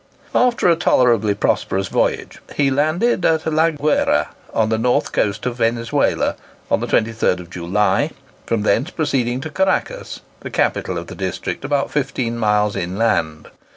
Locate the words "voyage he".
1.87-2.71